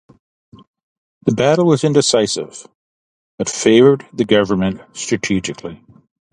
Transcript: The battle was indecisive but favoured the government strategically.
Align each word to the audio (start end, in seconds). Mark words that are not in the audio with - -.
The 1.27 1.31
battle 1.31 1.65
was 1.67 1.83
indecisive 1.83 2.65
but 3.37 3.47
favoured 3.47 4.07
the 4.11 4.25
government 4.25 4.81
strategically. 4.97 5.85